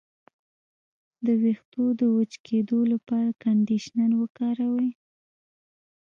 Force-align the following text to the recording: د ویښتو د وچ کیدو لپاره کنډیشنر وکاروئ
د 1.25 1.27
ویښتو 1.41 1.83
د 1.99 2.01
وچ 2.15 2.33
کیدو 2.47 2.79
لپاره 2.93 3.29
کنډیشنر 3.43 4.11
وکاروئ 4.21 4.89